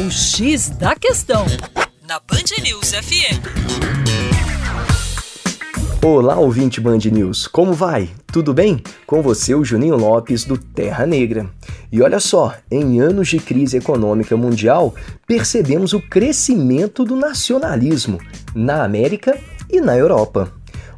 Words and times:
O 0.00 0.10
X 0.10 0.70
da 0.70 0.96
Questão, 0.96 1.44
na 2.08 2.18
Band 2.20 2.62
News 2.62 2.92
FM. 2.92 3.36
Olá, 6.02 6.38
ouvinte 6.38 6.80
Band 6.80 7.00
News, 7.12 7.46
como 7.46 7.74
vai? 7.74 8.08
Tudo 8.32 8.54
bem? 8.54 8.82
Com 9.06 9.20
você, 9.20 9.54
o 9.54 9.62
Juninho 9.62 9.96
Lopes, 9.96 10.44
do 10.44 10.56
Terra 10.56 11.04
Negra. 11.04 11.50
E 11.92 12.00
olha 12.00 12.18
só, 12.18 12.54
em 12.70 12.98
anos 12.98 13.28
de 13.28 13.38
crise 13.38 13.76
econômica 13.76 14.38
mundial, 14.38 14.94
percebemos 15.26 15.92
o 15.92 16.00
crescimento 16.00 17.04
do 17.04 17.14
nacionalismo 17.14 18.18
na 18.54 18.82
América 18.82 19.38
e 19.68 19.82
na 19.82 19.94
Europa. 19.98 20.50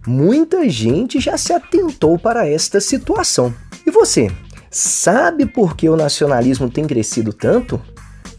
Muita 0.07 0.69
gente 0.69 1.19
já 1.19 1.37
se 1.37 1.53
atentou 1.53 2.17
para 2.21 2.47
esta 2.47 2.81
situação. 2.81 3.53
E 3.85 3.91
você, 3.91 4.31
sabe 4.71 5.45
por 5.45 5.75
que 5.75 5.89
o 5.89 5.97
nacionalismo 5.97 6.71
tem 6.71 6.87
crescido 6.87 7.33
tanto? 7.33 7.83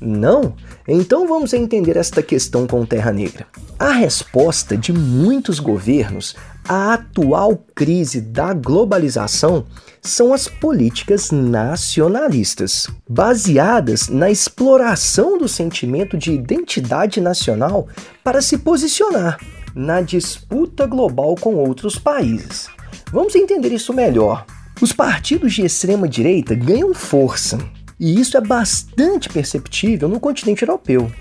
Não? 0.06 0.54
Então 0.86 1.26
vamos 1.26 1.54
entender 1.54 1.96
esta 1.96 2.22
questão 2.22 2.68
com 2.68 2.86
Terra 2.86 3.14
Negra. 3.14 3.48
A 3.80 3.92
resposta 3.92 4.76
de 4.76 4.92
muitos 4.92 5.62
governos 5.62 6.36
à 6.68 6.96
atual 6.96 7.64
crise 7.74 8.20
da 8.20 8.54
globalização 8.54 9.66
são 10.02 10.34
as 10.34 10.50
políticas 10.50 11.32
nacionalistas, 11.32 12.90
baseadas 13.08 14.10
na 14.10 14.30
exploração 14.30 15.38
do 15.38 15.48
sentimento 15.48 16.18
de 16.18 16.34
identidade 16.34 17.22
nacional 17.22 17.88
para 18.26 18.42
se 18.42 18.58
posicionar 18.58 19.40
na 19.74 20.02
disputa 20.02 20.86
global 20.86 21.36
com 21.36 21.56
outros 21.56 21.98
países. 21.98 22.68
Vamos 23.10 23.36
entender 23.36 23.72
isso 23.72 23.94
melhor. 23.94 24.46
Os 24.82 24.92
partidos 24.92 25.54
de 25.54 25.66
extrema 25.66 26.10
direita 26.10 26.54
ganham 26.54 26.94
força 26.94 27.58
e 28.00 28.20
isso 28.20 28.38
é 28.38 28.42
bastante 28.42 29.30
perceptível 29.30 30.08
no 30.08 30.20
continente 30.20 30.64
europeu. 30.64 31.12